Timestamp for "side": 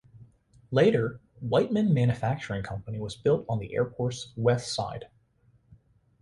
4.73-5.09